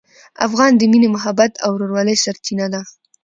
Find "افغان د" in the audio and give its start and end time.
0.47-0.81